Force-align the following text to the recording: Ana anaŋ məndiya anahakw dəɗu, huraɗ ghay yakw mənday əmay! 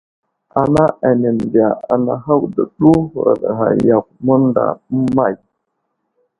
Ana 0.59 0.83
anaŋ 1.07 1.15
məndiya 1.21 1.67
anahakw 1.93 2.41
dəɗu, 2.55 2.91
huraɗ 3.11 3.41
ghay 3.57 3.75
yakw 3.87 4.09
mənday 4.25 4.71
əmay! 4.89 5.35